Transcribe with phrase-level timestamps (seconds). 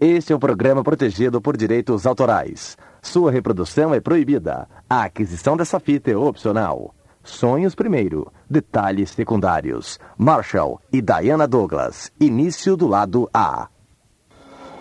[0.00, 2.74] Este é um programa protegido por direitos autorais.
[3.02, 4.66] Sua reprodução é proibida.
[4.88, 6.94] A aquisição dessa fita é opcional.
[7.22, 10.00] Sonhos primeiro, detalhes secundários.
[10.16, 12.10] Marshall e Diana Douglas.
[12.18, 13.68] Início do lado A.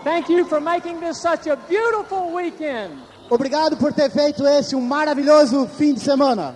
[0.05, 2.93] Thank you for making this such a beautiful weekend.
[3.29, 6.55] Obrigado por ter feito esse um maravilhoso fim de semana.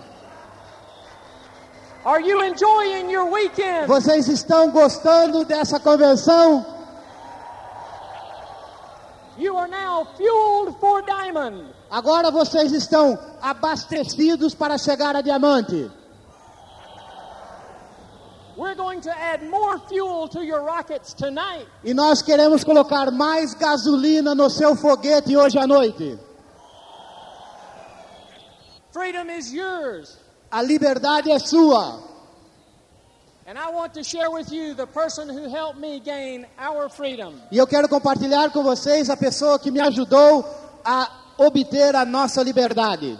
[2.02, 3.86] Are you enjoying your weekend?
[3.86, 6.73] Vocês estão gostando dessa convenção?
[11.90, 15.90] Agora vocês estão abastecidos para chegar a diamante.
[18.56, 21.66] We're going to add more fuel to your rockets tonight.
[21.82, 26.16] E nós queremos colocar mais gasolina no seu foguete hoje à noite.
[28.92, 30.16] Freedom is yours.
[30.52, 32.13] A liberdade é sua.
[37.50, 40.44] E eu quero compartilhar com vocês a pessoa que me ajudou
[40.82, 43.18] a obter a nossa liberdade.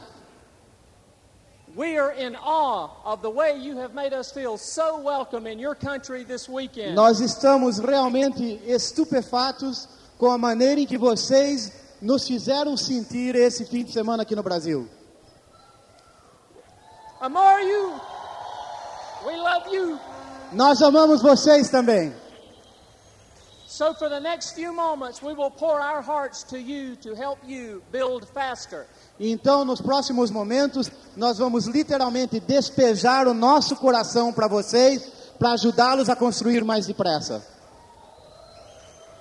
[1.77, 5.58] We are in awe of the way you have made us feel so welcome in
[5.58, 6.95] your country this weekend.
[6.95, 13.83] Nós estamos realmente estupefatos com a maneira em que vocês nos fizeram sentir esse fim
[13.83, 14.89] de semana aqui no Brasil.
[17.20, 18.00] Amar you.
[19.27, 19.98] We love you.
[20.53, 22.14] Nós amamos vocês também.
[23.67, 27.39] So for the next few moments, we will pour our hearts to you to help
[27.45, 28.86] you build faster.
[29.19, 36.09] Então, nos próximos momentos, nós vamos literalmente despejar o nosso coração para vocês, para ajudá-los
[36.09, 37.45] a construir mais depressa.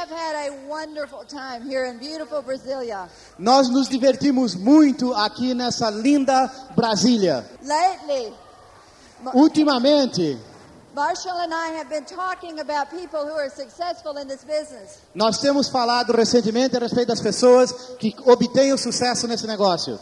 [3.37, 7.45] Nós nos divertimos muito aqui nessa linda Brasília.
[7.61, 8.33] Lately,
[9.33, 10.37] Ultimamente,
[10.93, 14.99] Marshall and I have been talking about people who are successful in this business.
[15.15, 19.99] nós temos falado recentemente a respeito das pessoas que obtêm o sucesso nesse negócio.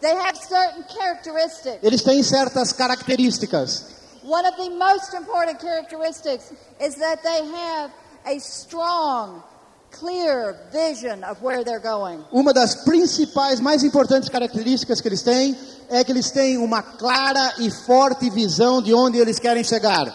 [0.00, 1.82] They have certain characteristics.
[1.82, 3.84] Eles têm certas características.
[4.22, 7.90] One of the most important characteristics is that they have
[8.24, 9.42] a strong,
[9.90, 12.24] clear vision of where they're going.
[12.32, 15.56] Uma das principais, mais importantes características que eles têm
[15.88, 20.06] é que eles têm uma clara e forte visão de onde eles querem chegar.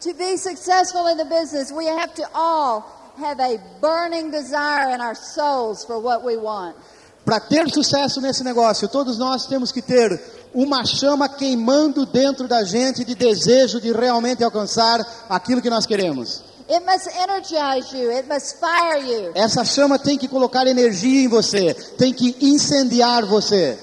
[0.00, 2.84] To be successful in the business, we have to all
[3.20, 6.76] have a burning desire in our souls for what we want.
[7.24, 10.18] Para ter sucesso nesse negócio, todos nós temos que ter
[10.54, 16.47] uma chama queimando dentro da gente de desejo de realmente alcançar aquilo que nós queremos.
[16.70, 18.10] It must energize you.
[18.10, 19.32] It must fire you.
[19.34, 23.78] Essa chama tem que colocar energia em você, tem que incendiar você.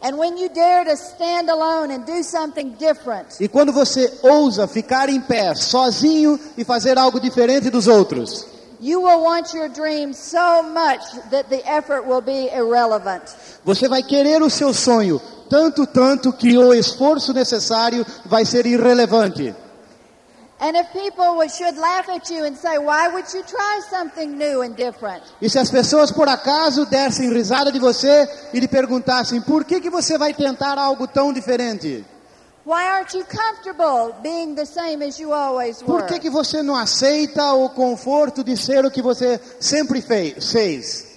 [0.00, 4.68] And when you dare to stand alone and do something different, E quando você ousa
[4.68, 8.46] ficar em pé, sozinho e fazer algo diferente dos outros,
[8.80, 11.00] you will want your dream so much
[11.30, 13.22] that the effort will be irrelevant.
[13.64, 19.54] você vai querer o seu sonho tanto, tanto que o esforço necessário vai ser irrelevante.
[25.40, 29.80] E se as pessoas por acaso dessem risada de você e lhe perguntassem por que,
[29.80, 32.04] que você vai tentar algo tão diferente?
[32.66, 35.86] Why aren't you comfortable being the same as you always were?
[35.86, 40.50] Por que, que você não aceita o conforto de ser o que você sempre fez?
[40.50, 41.14] fez?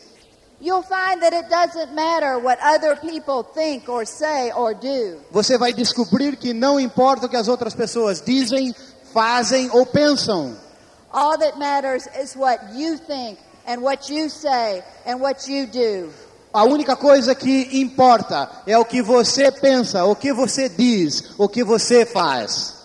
[0.60, 5.20] You'll find that it doesn't matter what other people think or say or do.
[5.32, 8.76] Você vai descobrir que não importa o que as outras pessoas dizem,
[9.14, 10.56] fazem ou pensam.
[11.12, 16.10] All that matters is what you think and what you say and what you do.
[16.54, 21.48] A única coisa que importa é o que você pensa, o que você diz, o
[21.48, 22.76] que você faz.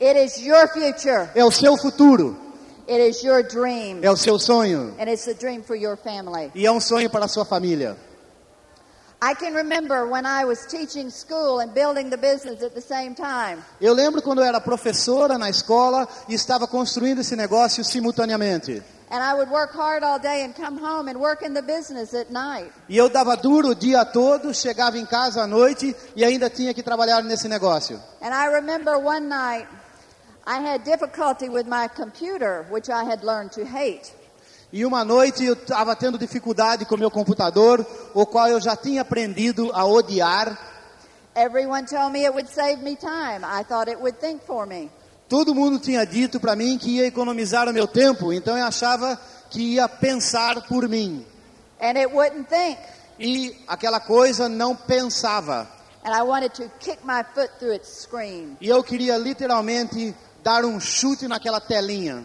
[0.00, 1.28] It is your future.
[1.34, 2.36] É o seu futuro,
[2.88, 3.98] It is your dream.
[4.02, 6.50] é o seu sonho And it's a dream for your family.
[6.54, 7.96] e é um sonho para a sua família.
[13.80, 18.82] Eu lembro quando eu era professora na escola e estava construindo esse negócio simultaneamente.
[19.10, 22.12] And I would work hard all day and come home and work in the business
[22.14, 22.70] at night.
[22.88, 26.74] E eu dava duro o dia todo, chegava em casa à noite e ainda tinha
[26.74, 27.98] que trabalhar nesse negócio.
[28.20, 29.66] And I remember one night
[30.46, 34.12] I had difficulty with my computer, which I had learned to hate.
[34.70, 39.00] E uma noite eu estava tendo dificuldade com meu computador, o qual eu já tinha
[39.00, 40.58] aprendido a odiar.
[41.34, 43.44] Everyone told me it would save me time.
[43.44, 44.90] I thought it would think for me.
[45.28, 49.18] Todo mundo tinha dito para mim que ia economizar o meu tempo, então eu achava
[49.48, 51.24] que ia pensar por mim.
[51.80, 52.78] And it wouldn't think.
[53.18, 55.66] E aquela coisa não pensava.
[56.04, 58.56] And I wanted to kick my foot through its screen.
[58.60, 62.24] E eu queria literalmente dar um chute naquela telinha.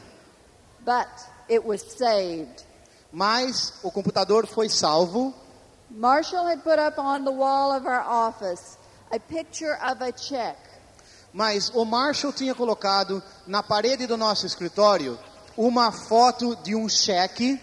[0.86, 1.08] But
[1.50, 2.64] it was saved.
[3.12, 5.34] Mas o computador foi salvo.
[5.90, 8.78] Marshall had put up on the wall of our office
[9.12, 10.58] a picture of a check.
[11.32, 15.18] Mas o Marshall tinha colocado na parede do nosso escritório
[15.58, 17.60] uma foto de um cheque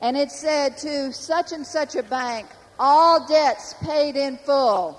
[0.00, 2.46] And it said to such and such a bank,
[2.78, 4.94] all debts paid in full.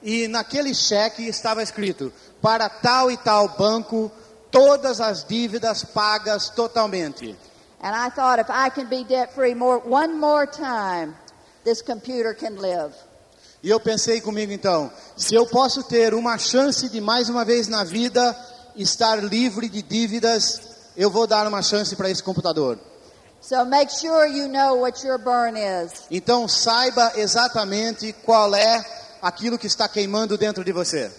[0.00, 4.10] e naquele cheque estava escrito para tal e tal banco
[4.50, 7.36] todas as dívidas pagas totalmente.
[7.80, 11.14] And I thought if I can be debt free more one more time,
[11.64, 12.92] this computer can live.
[13.62, 17.66] E eu pensei comigo então, se eu posso ter uma chance de mais uma vez
[17.66, 18.36] na vida
[18.76, 20.60] estar livre de dívidas,
[20.96, 22.78] eu vou dar uma chance para esse computador.
[23.40, 25.92] So make sure you know what your burn is.
[26.10, 28.84] Então saiba exatamente qual é
[29.22, 31.10] aquilo que está queimando dentro de você.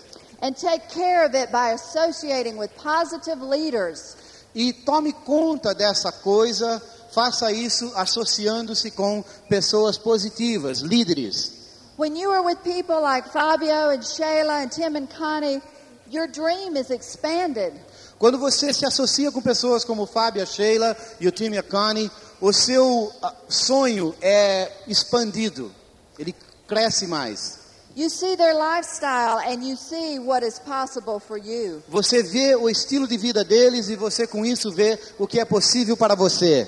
[0.42, 4.16] And take care of it by associating with positive leaders.
[4.56, 6.82] E tome conta dessa coisa,
[7.12, 11.52] faça isso associando-se com pessoas positivas, líderes.
[11.98, 15.62] When you are with people like Fabio and Shayla and Tim and Connie,
[16.10, 17.74] your dream is expanded.
[18.18, 22.12] Quando você se associa com pessoas como Fábio, Sheila e o Tim e a Connie,
[22.42, 25.74] o seu ah, sonho é expandido,
[26.18, 26.36] ele
[26.68, 27.59] cresce mais.
[28.00, 31.84] You see their lifestyle and you see what is possible for you.
[31.90, 35.44] Você vê o estilo de vida deles e você com isso vê o que é
[35.44, 36.66] possível para você.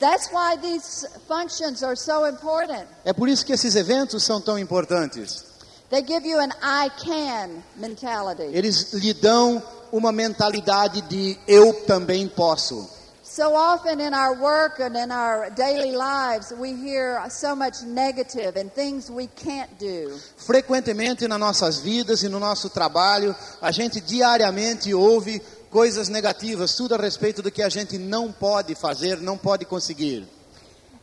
[0.00, 2.88] That's why these functions are so important.
[3.04, 5.44] É por isso que esses eventos são tão importantes.
[5.90, 8.50] They give you an I can mentality.
[8.52, 9.62] Eles lhe dão
[9.92, 12.90] uma mentalidade de eu também posso.
[13.34, 18.54] So often in our work and in our daily lives, we hear so much negative
[18.54, 20.16] and things we can't do.
[20.36, 26.94] Frequentemente nas nossas vidas e no nosso trabalho, a gente diariamente ouve coisas negativas, tudo
[26.94, 30.28] a respeito do que a gente não pode fazer, não pode conseguir.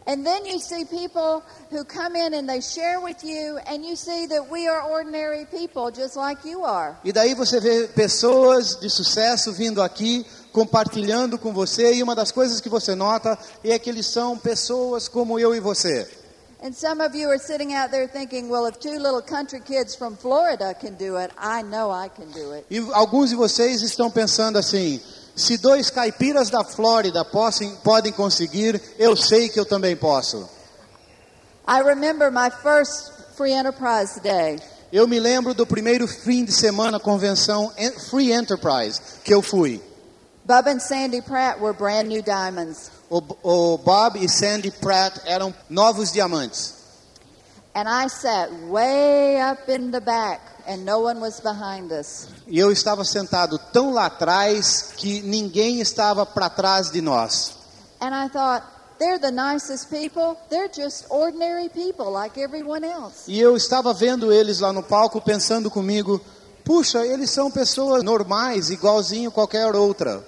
[0.08, 3.96] And then you see people who come in and they share with you, and you
[3.96, 6.96] see that we are ordinary people just like you are.
[7.04, 12.32] E daí você vê pessoas de sucesso vindo aqui, compartilhando com você, e uma das
[12.32, 16.08] coisas que você nota é que eles são pessoas como eu e você.
[16.64, 19.96] And some of you are sitting out there thinking, well, if two little country kids
[19.96, 22.66] from Florida can do it, I know I can do it.
[22.70, 25.02] E alguns de vocês estão pensando assim:
[25.42, 30.50] se dois caipiras da Flórida possam, podem conseguir, eu sei que eu também posso.
[31.68, 34.60] I remember my first Free Enterprise Day.
[34.92, 39.82] Eu me lembro do primeiro fim de semana convenção en- Free Enterprise que eu fui.
[40.44, 42.92] Bub and Sandy Pratt were brand new diamonds.
[43.10, 46.74] O, o Bob e Sandy Pratt eram novos diamantes.
[47.74, 52.28] And I sat way up in the back, and no one was behind us.
[52.46, 57.54] E eu estava sentado tão lá atrás que ninguém estava para trás de nós.
[58.02, 58.66] And I thought,
[59.00, 60.38] they're the nicest people.
[60.50, 63.24] They're just ordinary people like everyone else.
[63.28, 66.20] E eu estava vendo eles lá no palco pensando comigo,
[66.66, 70.22] puxa, eles são pessoas normais, igualzinho qualquer outra.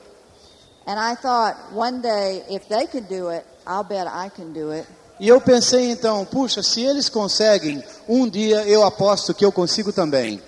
[0.87, 4.71] And I thought, one day, if they can do it, I'll bet I can do
[4.71, 4.85] it.
[5.23, 9.93] E eu pensei então, puxa, se eles conseguem, um dia eu aposto que eu consigo
[9.93, 10.41] também.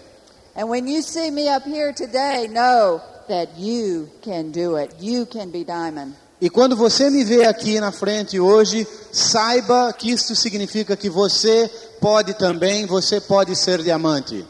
[0.54, 4.94] And when you see me up here today, know that you can do it.
[5.00, 6.14] You can be diamond.
[6.42, 11.72] E quando você me vê aqui na frente hoje, saiba que isso significa que você
[12.02, 14.46] pode também, você pode ser diamante.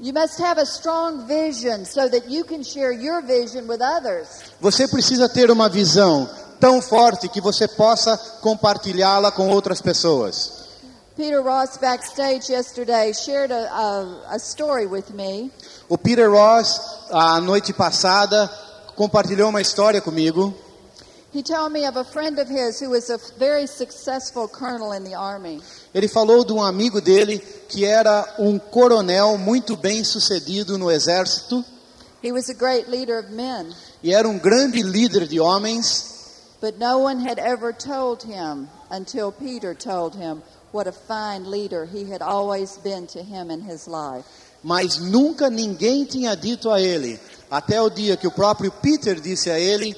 [0.00, 4.28] You must have a strong vision so that you can share your vision with others.
[4.62, 6.26] Você precisa ter uma visão
[6.60, 10.64] tão forte que você possa compartilhá-la com outras pessoas.
[11.16, 15.50] Peter Ross backstage yesterday shared a, a, a story with me.
[15.88, 16.80] O Peter Ross,
[17.10, 18.50] a noite passada,
[18.96, 20.52] compartilhou uma história comigo.
[21.32, 25.04] He told me of a friend of his who was a very successful colonel in
[25.04, 25.60] the army.
[25.94, 31.64] Ele falou de um amigo dele que era um coronel muito bem sucedido no exército
[32.24, 33.70] He was a great leader of men,
[34.02, 36.13] e era um grande líder de homens,
[36.64, 40.42] but no one had ever told him until Peter told him
[40.72, 44.24] what a fine leader he had always been to him in his life.
[44.62, 49.50] mas nunca ninguém tinha dito a ele, até o dia que o próprio Peter disse
[49.50, 49.94] a ele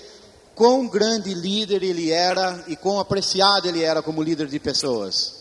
[0.56, 5.34] quão grande líder ele era e quão apreciado ele era como líder de pessoas.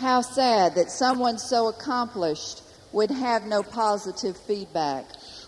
[0.00, 2.62] How sad that someone so accomplished
[2.92, 5.06] would have no positive feedback.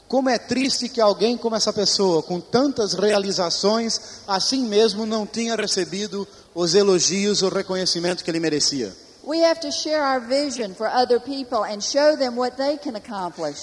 [0.09, 5.55] Como é triste que alguém como essa pessoa, com tantas realizações, assim mesmo não tinha
[5.55, 8.91] recebido os elogios, o reconhecimento que ele merecia.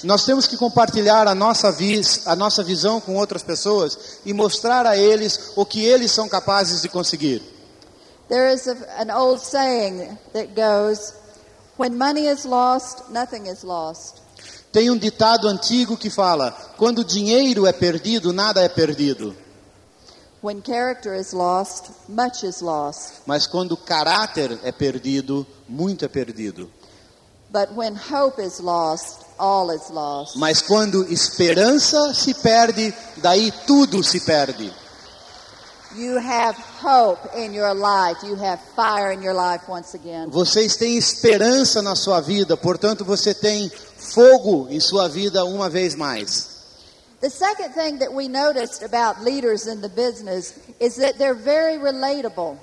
[0.03, 4.85] Nós temos que compartilhar a nossa, vis, a nossa visão com outras pessoas e mostrar
[4.85, 7.41] a eles o que eles são capazes de conseguir.
[8.29, 11.13] There is a, an old saying that goes,
[11.77, 14.24] when money is lost, nothing is lost.
[14.75, 19.33] Tem um ditado antigo que fala: quando dinheiro é perdido, nada é perdido.
[20.43, 23.21] When character is lost, much is lost.
[23.25, 26.69] Mas quando caráter é perdido, muito é perdido.
[27.49, 30.35] But when hope is lost, all is lost.
[30.35, 34.73] Mas quando esperança se perde, daí tudo se perde.
[40.29, 45.95] Vocês têm esperança na sua vida, portanto você tem fogo em sua vida uma vez
[45.95, 46.55] mais.
[47.21, 51.77] The second thing that we noticed about leaders in the business is that they're very
[51.77, 52.57] relatable.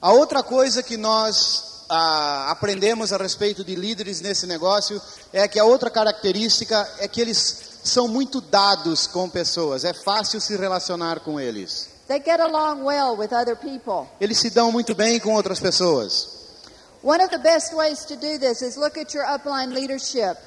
[0.00, 5.58] A outra coisa que nós ah, aprendemos a respeito de líderes nesse negócio é que
[5.58, 11.20] a outra característica é que eles são muito dados com pessoas, é fácil se relacionar
[11.20, 11.97] com eles.
[12.08, 14.08] They get along well with other people.
[14.18, 16.38] Eles se dão muito bem com outras pessoas.
[17.02, 20.38] One of the best ways to do this is look at your upline leadership.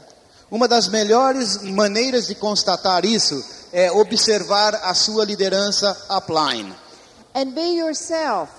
[0.50, 3.42] Uma das melhores maneiras de constatar isso
[3.72, 6.74] é observar a sua liderança upline.
[7.34, 8.52] And be yourself.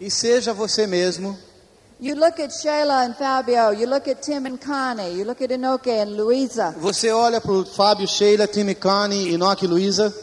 [0.00, 1.36] E seja você mesmo.
[2.00, 5.50] You look at Shayla and Fabio, you look at Tim and Connie, you look at
[5.50, 6.72] Inoke and Luisa.
[6.78, 10.14] Você olha para o Fábio, Sheila, Tim Connie, Enoque e Luísa.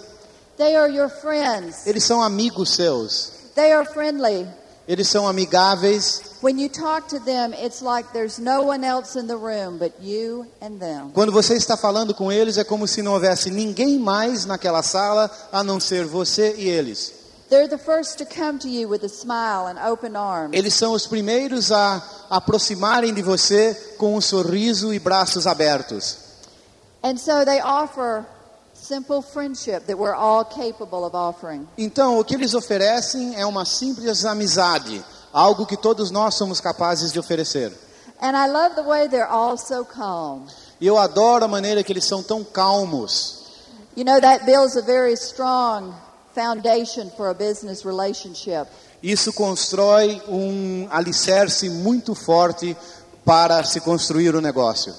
[0.58, 1.86] They are your friends.
[1.86, 3.32] Eles são amigos seus.
[3.56, 4.48] They are friendly.
[4.88, 6.22] Eles são amigáveis.
[6.42, 9.94] When you talk to them, it's like there's no one else in the room but
[10.00, 11.12] you and them.
[11.14, 15.30] Quando você está falando com eles, é como se não houvesse ninguém mais naquela sala
[15.52, 17.14] a não ser você e eles.
[17.50, 20.52] They're the first to come to you with a smile and open arms.
[20.54, 26.18] Eles são os primeiros a aproximarem de você com um sorriso e braços abertos.
[27.04, 28.26] And so they offer
[31.78, 37.12] Então, o que eles oferecem é uma simples amizade, algo que todos nós somos capazes
[37.12, 37.72] de oferecer.
[38.22, 40.48] And I love the way they're all so calm.
[40.80, 43.44] E eu adoro a maneira que eles são tão calmos.
[43.96, 45.94] You know, that builds a very strong
[46.34, 48.68] foundation for a business relationship.
[49.02, 52.76] Isso constrói um alicerce muito forte
[53.24, 54.94] para se construir o negócio.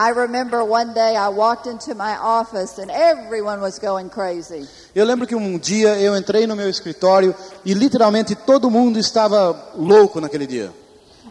[0.00, 4.66] I remember one day I walked into my office and everyone was going crazy.
[4.94, 7.34] Eu lembro que um dia eu entrei no meu escritório
[7.66, 10.72] e literalmente todo mundo estava louco naquele dia.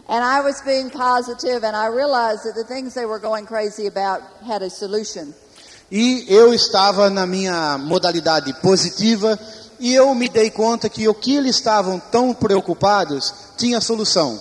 [0.08, 3.88] And I was being positive and I realized that the things they were going crazy
[3.88, 5.34] about had a solution.
[5.90, 9.36] E eu estava na minha modalidade positiva
[9.80, 14.38] e eu me dei conta que o que eles estavam tão preocupados tinha solução.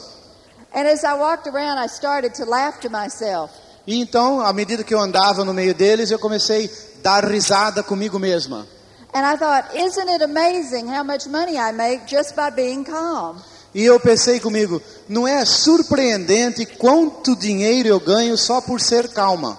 [0.71, 3.68] And as I walked around, I started to laugh to myself.
[3.89, 7.81] E então, à medida que eu andava no meio deles, eu comecei a dar risada
[7.81, 8.67] comigo mesma.
[9.15, 13.37] And I thought, isn't it amazing how much money I make just by being calm?
[13.73, 19.57] E eu pensei comigo, não é surpreendente quanto dinheiro eu ganho só por ser calma?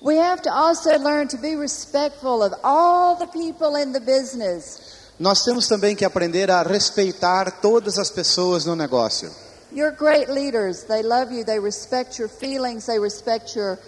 [0.00, 4.78] We have to also learn to be respectful of all the people in the business.
[5.18, 9.47] Nós temos também que aprender a respeitar todas as pessoas no negócio.
[9.70, 10.84] You're great leaders.
[10.84, 11.44] They love you.
[11.44, 12.86] They respect your feelings.
[12.86, 13.78] They respect your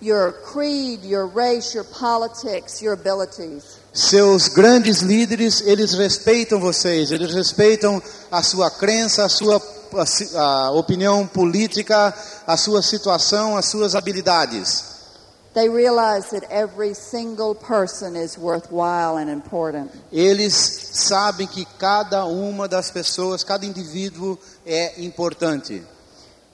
[0.00, 3.78] your creed, your race, your politics, your abilities.
[3.92, 9.62] Seus grandes líderes, eles respeitam vocês, eles respeitam a sua crença, a sua
[9.94, 12.12] a a opinião política,
[12.46, 14.93] a sua situação, as suas habilidades.
[20.12, 20.54] Eles
[20.92, 25.82] sabem que cada uma das pessoas, cada indivíduo é importante.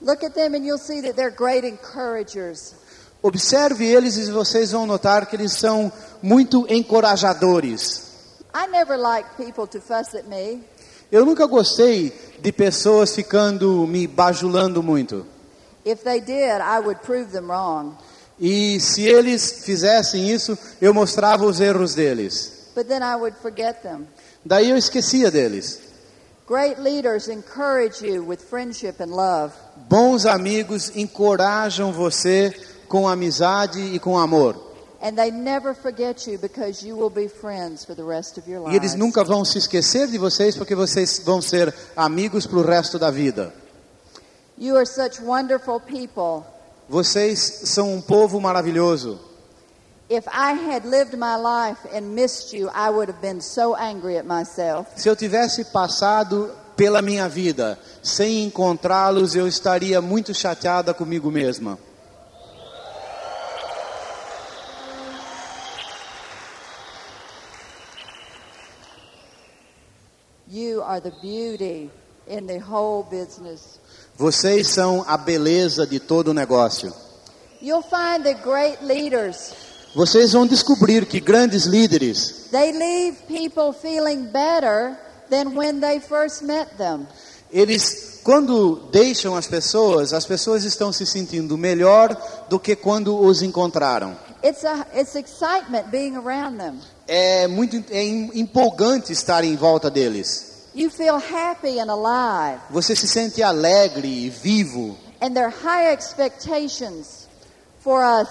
[0.03, 2.75] Look at them and you'll see that they're great encouragers.
[3.23, 5.93] Observe eles e vocês vão notar que eles são
[6.23, 8.03] muito encorajadores.
[8.55, 10.63] I never liked people to fuss at me.
[11.13, 15.27] Eu nunca gostei de pessoas ficando me bajulando muito.
[15.85, 17.97] If they did, I would prove them wrong.
[18.41, 22.71] E se eles fizessem isso, eu mostrava os erros deles.
[22.75, 24.07] But then I would forget them.
[24.45, 25.81] Daí eu esquecia deles.
[26.49, 29.53] Great leaders encourage you with friendship and love.
[29.89, 32.53] Bons amigos encorajam você
[32.89, 34.71] com amizade e com amor.
[38.71, 42.63] E eles nunca vão se esquecer de vocês porque vocês vão ser amigos para o
[42.63, 43.55] resto da vida.
[44.59, 46.45] You are such wonderful people.
[46.91, 49.21] Vocês são um povo maravilhoso.
[50.09, 54.19] If I had lived my life and missed you, I would have been so angry
[54.19, 54.89] at myself.
[54.97, 61.79] Se eu tivesse passado pela minha vida sem encontrá-los, eu estaria muito chateada comigo mesma.
[70.49, 71.89] You are the beauty
[72.31, 73.81] in the whole business.
[74.17, 76.93] Vocês são a beleza de todo o negócio.
[77.61, 79.53] You'll find that great leaders,
[79.95, 84.97] Vocês vão descobrir que grandes líderes, they leave people feeling better
[85.31, 87.07] than when they first met them.
[87.53, 92.15] eles quando deixam as pessoas, as pessoas estão se sentindo melhor
[92.49, 94.17] do que quando os encontraram.
[94.45, 96.79] It's a it's excitement being around them.
[97.09, 100.50] É muito é em- empolgante estar em volta deles.
[100.75, 104.97] You feel happy and alive, Você se sente alegre e vivo.
[105.21, 107.27] and their high expectations
[107.81, 108.29] for us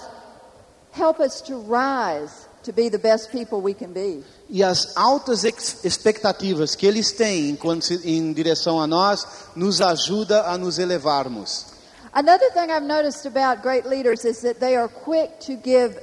[0.92, 4.24] help us to rise to be the best people we can be.
[4.50, 7.58] E as altas ex- expectativas que eles têm
[8.04, 11.66] em direção a nós nos ajuda a nos elevarmos.
[12.14, 15.96] Another thing I've noticed about great leaders is that they are quick to give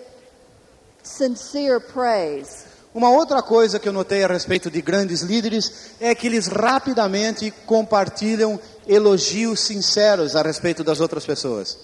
[1.02, 2.64] sincere praise.
[2.96, 7.50] Uma outra coisa que eu notei a respeito de grandes líderes é que eles rapidamente
[7.66, 11.76] compartilham elogios sinceros a respeito das outras pessoas.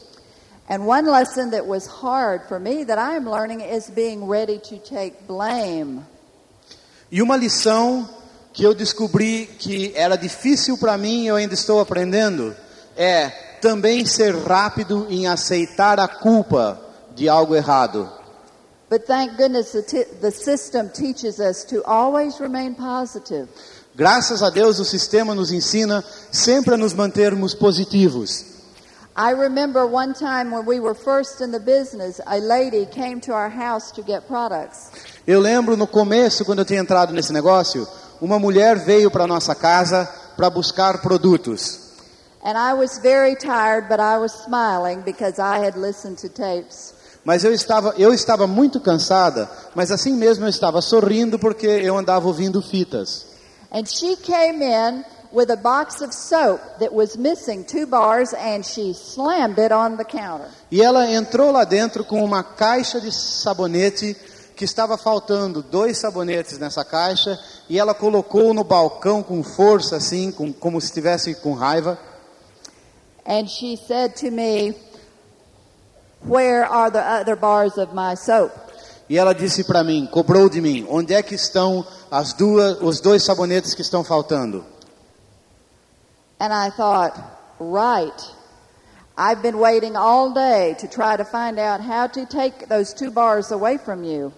[0.71, 4.59] And one lesson that was hard for me that I am learning is being ready
[4.61, 6.00] to take blame.
[7.11, 8.09] E uma lição
[8.54, 12.57] que eu descobri que era difícil para mim e eu ainda estou aprendendo
[12.97, 13.28] é
[13.61, 16.81] também ser rápido em aceitar a culpa
[17.14, 18.22] de algo errado.
[18.92, 23.49] But thank goodness the, the system teaches us to always remain positive.
[23.96, 28.44] Graças a Deus o sistema nos ensina sempre a nos mantermos positivos.
[29.16, 33.32] I remember one time when we were first in the business, a lady came to
[33.32, 34.90] our house to get products.
[35.26, 37.88] Eu lembro no começo, quando eu tinha entrado nesse negócio,
[38.20, 40.06] uma mulher veio para nossa casa
[40.37, 41.81] para buscar produtos.
[42.44, 46.92] And I was very tired, but I was smiling because I had listened to tapes.
[47.24, 51.96] Mas eu estava, eu estava muito cansada, mas assim mesmo eu estava sorrindo porque eu
[51.96, 53.26] andava ouvindo fitas.
[53.72, 58.62] And she came in with a box of soap that was missing two bars and
[58.64, 60.48] she slammed it on the counter.
[60.70, 64.16] E ela entrou lá dentro com uma caixa de sabonete
[64.54, 70.30] que estava faltando dois sabonetes nessa caixa e ela colocou no balcão com força assim,
[70.30, 71.98] com, como se estivesse com raiva.
[73.26, 74.74] And she said to me,
[76.26, 78.52] Where are the other bars of my soap?
[79.08, 83.00] E ela disse para mim, cobrou de mim, onde é que estão as duas, os
[83.00, 84.64] dois sabonetes que estão faltando?
[86.40, 87.14] And I thought,
[87.61, 88.12] Right.
[89.16, 93.11] I've been waiting all day to try to find out how to take those two
[93.11, 94.32] bars away from you.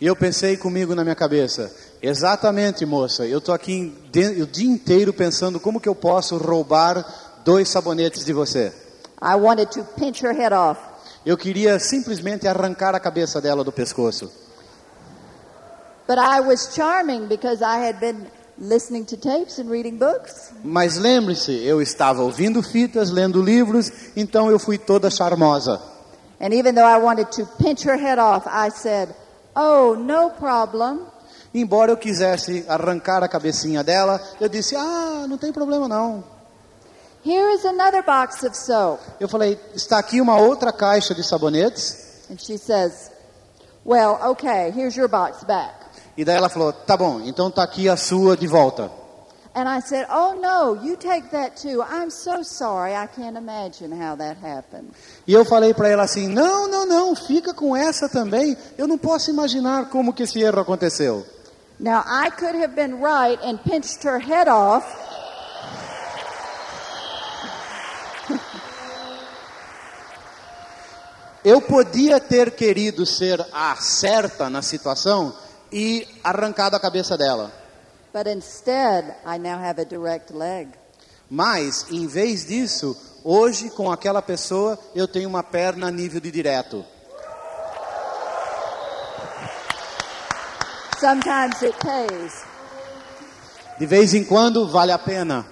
[0.00, 1.70] E eu pensei comigo na minha cabeça,
[2.02, 7.04] exatamente, moça, eu estou aqui de- o dia inteiro pensando como que eu posso roubar
[7.44, 8.72] dois sabonetes de você.
[9.22, 10.80] I wanted to pinch her head off.
[11.24, 14.30] Eu queria simplesmente arrancar a cabeça dela do pescoço.
[16.08, 18.26] But I was charming because I had been
[18.58, 20.50] listening to tapes and reading books.
[20.64, 25.80] Mas lembre-se, eu estava ouvindo fitas, lendo livros, então eu fui toda charmosa.
[26.40, 29.14] And even though I wanted to pinch her head off, I said,
[29.54, 31.00] Oh, no problem.
[31.52, 36.24] Embora eu quisesse arrancar a cabecinha dela, eu disse: Ah, não tem problema não.
[37.22, 39.00] Here is another box of soap.
[39.20, 42.26] Eu falei: Está aqui uma outra caixa de sabonetes.
[42.30, 43.10] And she says,
[43.84, 45.74] Well, okay, here's your box back.
[46.16, 48.90] E daí ela falou: Tá bom, então está aqui a sua de volta.
[49.54, 51.82] And I said, Oh, no, you take that too.
[51.82, 52.94] I'm so sorry.
[52.94, 54.92] I can't imagine how that happened.
[55.26, 58.56] E eu falei para ela assim: Não, não, não, fica com essa também.
[58.78, 61.26] Eu não posso imaginar como que esse erro aconteceu.
[61.78, 64.86] Now, I could have been right and pinched her head off.
[71.44, 75.34] Eu podia ter querido ser a certa na situação
[75.72, 77.50] e arrancado a cabeça dela.
[78.12, 80.68] But instead, I now have a direct leg.
[81.30, 86.30] Mas, em vez disso, hoje com aquela pessoa eu tenho uma perna a nível de
[86.30, 86.84] direto.
[90.98, 92.44] Sometimes it pays.
[93.78, 95.46] De vez em quando vale a pena.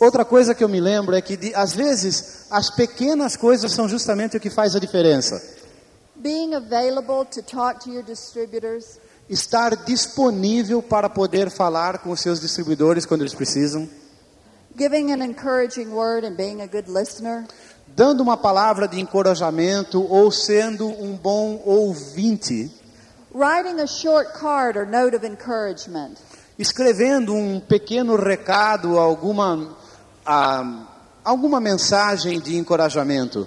[0.00, 4.36] Outra coisa que eu me lembro é que às vezes as pequenas coisas são justamente
[4.36, 5.42] o que faz a diferença.
[6.16, 12.40] Being available to talk to your distributors, Estar disponível para poder falar com os seus
[12.40, 13.86] distribuidores quando eles precisam.
[14.76, 17.44] giving an encouraging word and being a good listener,
[17.88, 22.70] dando uma palavra de encorajamento ou sendo um bom ouvinte,
[23.38, 26.20] writing a short card or note of encouragement,
[26.58, 29.76] escrevendo um pequeno recado, alguma,
[30.26, 30.88] ah,
[31.24, 33.46] alguma mensagem de encorajamento,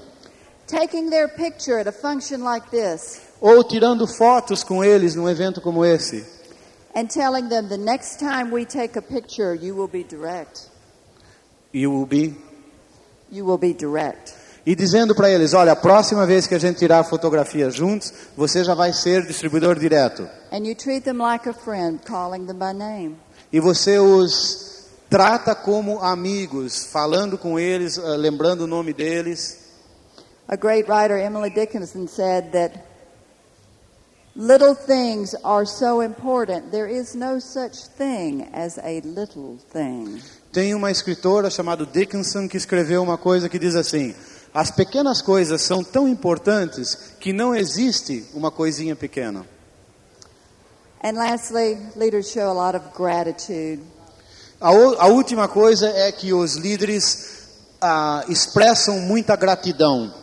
[0.66, 5.60] taking their picture at a function like this, ou tirando fotos com eles num evento
[5.60, 6.26] como esse,
[6.96, 10.70] and telling them the next time we take a picture, you will be direct.
[11.74, 12.36] e will be
[13.34, 14.36] You will be direct.
[14.65, 18.63] E dizendo para eles: olha, a próxima vez que a gente tirar fotografia juntos, você
[18.63, 20.28] já vai ser distribuidor direto.
[20.52, 23.15] And you treat them like a friend, calling them by name.
[23.52, 24.71] E você os
[25.10, 29.60] trata como amigos, falando com eles, ah, lembrando o nome deles.
[30.47, 32.78] A great writer, Emily Dickinson, said that
[34.36, 36.71] little things are so important.
[36.71, 40.21] There is no such thing as a little thing.
[40.52, 44.13] Tem uma escritora chamada Dickinson que escreveu uma coisa que diz assim:
[44.54, 49.46] as pequenas coisas são tão importantes que não existe uma coisinha pequena.
[51.04, 53.82] And lastly, leaders show a lot of gratitude.
[54.60, 57.48] A, a última coisa é que os líderes
[57.82, 60.14] ah, expressam muita gratidão.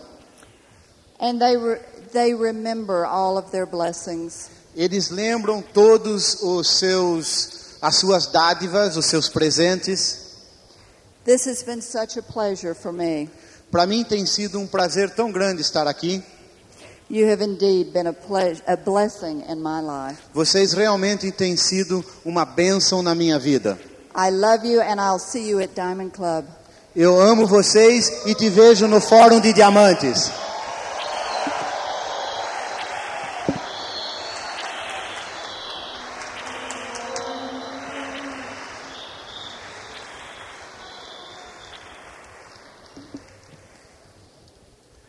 [1.19, 1.81] And they, re-
[2.13, 4.51] they remember all of their blessings.
[4.77, 10.29] Eles lembram todos os seus, as suas dádivas, os seus presentes.
[11.25, 13.29] This has been such a pleasure for me.
[13.71, 16.23] Para mim tem sido um prazer tão grande estar aqui.
[17.11, 20.21] You have indeed been a, pleas- a blessing in my life.
[20.35, 23.79] Vocês realmente têm sido uma bênção na minha vida.
[24.15, 26.45] I love you, and I'll see you at Diamond Club.
[26.97, 30.31] Eu amo vocês e te vejo no Fórum de Diamantes.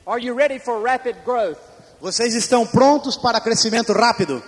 [0.09, 1.59] Are you ready for rapid growth?
[2.01, 4.41] Vocês estão prontos para crescimento rápido?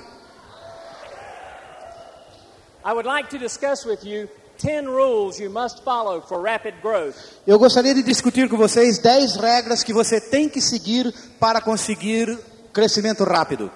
[2.84, 7.14] I would like to discuss with you 10 rules you must follow for rapid growth.
[7.46, 12.40] Eu gostaria de discutir com vocês 10 regras que você tem que seguir para conseguir
[12.74, 13.72] crescimento rápido.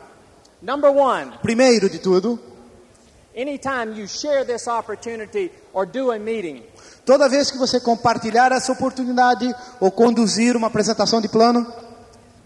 [0.63, 2.39] Number one, Primeiro de tudo,
[3.37, 6.63] anytime you share this opportunity or do a meeting,
[7.05, 11.65] toda vez que você compartilhar essa oportunidade ou conduzir uma apresentação de plano,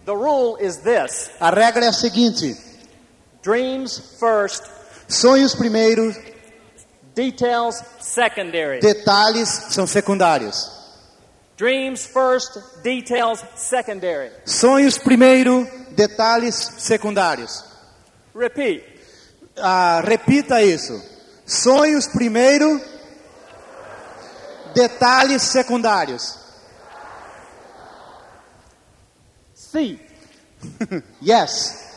[0.06, 2.56] the rule is this a regra é a seguinte:
[3.42, 4.64] dreams first,
[5.08, 6.16] sonhos primeiro,
[7.16, 8.80] details secondary.
[8.80, 10.78] detalhes são secundários.
[11.58, 14.32] Dreams first, details secondary.
[14.46, 17.66] Sonhos primeiro, detalhes secundários.
[18.34, 18.82] Repeat.
[19.58, 21.04] Ah, repita isso.
[21.46, 22.80] Sonhos primeiro,
[24.74, 26.38] detalhes secundários.
[29.54, 30.00] C.
[31.22, 31.88] Yes.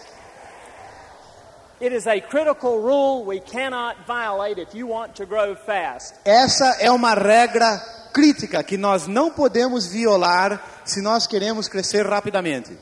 [1.80, 6.14] It is a critical rule we cannot violate if you want to grow fast.
[6.24, 7.80] Essa é uma regra
[8.12, 12.78] crítica que nós não podemos violar se nós queremos crescer rapidamente.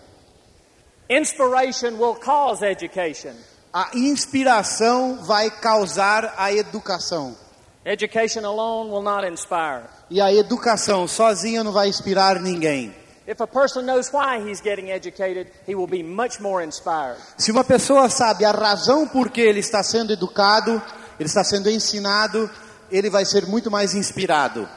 [1.09, 3.35] Inspiration will cause education.
[3.73, 7.35] A inspiração vai causar a educação.
[7.85, 9.85] Education alone will not inspire.
[10.11, 12.95] E a educação sozinha não vai inspirar ninguém.
[13.27, 17.17] If a person knows why he's getting educated, he will be much more inspired.
[17.39, 20.83] Se uma pessoa sabe a razão por que ele está sendo educado,
[21.19, 22.51] ele está sendo ensinado,
[22.91, 24.69] ele vai ser muito mais inspirado.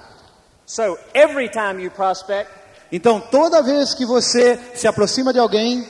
[0.66, 2.50] So every time you prospect,
[2.92, 5.84] Então, toda vez que você se aproxima de alguém,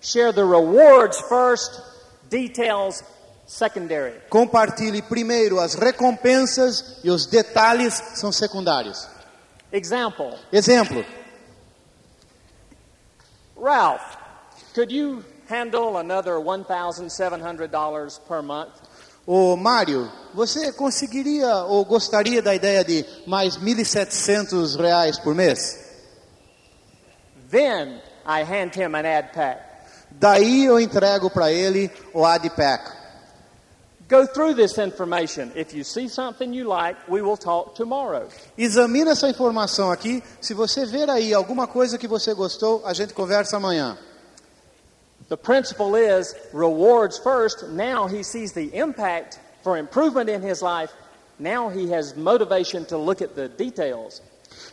[0.00, 1.72] share the rewards first,
[2.30, 3.02] details
[3.46, 4.20] secondary.
[4.28, 9.08] compartilhe primeiro as recompensas e os detalhes são secundários.
[9.72, 11.04] Example Exemplo:
[13.60, 14.16] Ralph,
[14.74, 18.72] could you handle another $1,700 per month?
[19.24, 25.78] Ô Mário, você conseguiria ou gostaria da ideia de mais 1.700 reais por mês?
[27.50, 29.60] Then I hand him an ad pack.
[30.10, 33.01] Daí eu entrego para ele o AdPack.
[34.12, 35.50] Go through this information.
[35.54, 38.28] If you see something you like, we will talk tomorrow.
[38.58, 40.22] Examina essa informação aqui.
[40.38, 43.96] Se você ver aí alguma coisa que você gostou, a gente conversa amanhã.
[45.30, 47.62] The principle is rewards first.
[47.70, 50.92] Now he sees the impact for improvement in his life.
[51.38, 54.20] Now he has motivation to look at the details.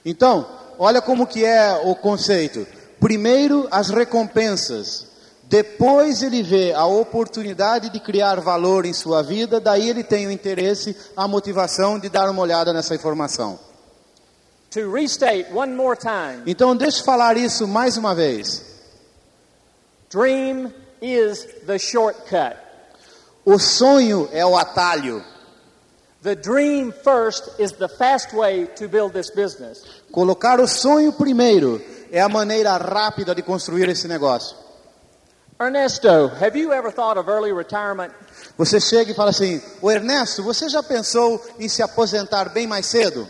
[0.03, 0.45] Então,
[0.77, 2.67] olha como que é o conceito.
[2.99, 5.07] Primeiro as recompensas,
[5.49, 10.31] depois ele vê a oportunidade de criar valor em sua vida, daí ele tem o
[10.31, 13.59] interesse, a motivação de dar uma olhada nessa informação.
[14.69, 18.63] To restate one more time, Então deixa eu falar isso mais uma vez.
[20.11, 22.55] dream is the shortcut.
[23.43, 25.23] O sonho é o atalho.
[26.21, 29.81] The dream first is the fast way to build this business.
[30.11, 31.81] Colocar o sonho primeiro
[32.11, 34.55] é a maneira rápida de construir esse negócio.
[35.61, 38.13] Ernesto, have you ever thought of early retirement?
[38.57, 42.85] Você chega e fala assim: "O Ernesto, você já pensou em se aposentar bem mais
[42.85, 43.27] cedo?"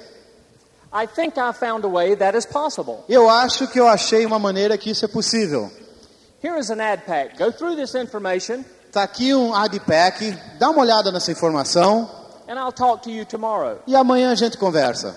[0.94, 3.04] I think I found a way that is possible.
[3.10, 5.72] Eu acho que eu achei uma maneira que isso é possível.
[6.44, 7.36] Here is an ad pack.
[7.38, 12.10] Go through this information, Tá aqui um AdPack, dá uma olhada nessa informação
[12.48, 13.80] and I'll talk to you tomorrow.
[13.88, 15.16] e amanhã a gente conversa.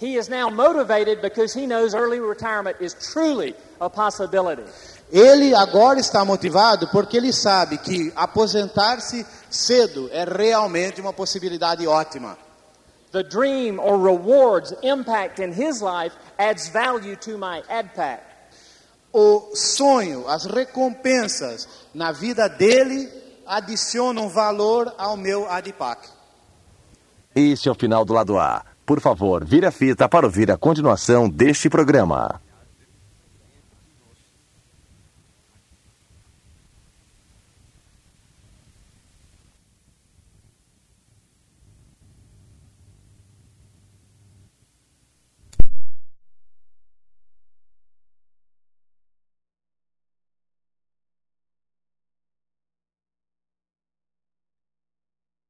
[0.00, 4.64] He is now motivated because he knows early retirement is truly a possibility.
[5.12, 12.38] Ele agora está motivado porque ele sabe que aposentar-se cedo é realmente uma possibilidade ótima.
[13.12, 18.22] The dream or rewards impact in his life adds value to my ad pack.
[19.12, 23.06] O sonho, as recompensas na vida dele
[23.46, 26.08] adicionam valor ao meu ADPAC.
[27.34, 28.64] Este é o final do lado A.
[28.86, 32.40] Por favor, vire a fita para ouvir a continuação deste programa.